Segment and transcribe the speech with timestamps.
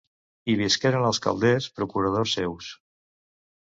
[0.47, 2.77] Hi visqueren els Calders, procuradors seus.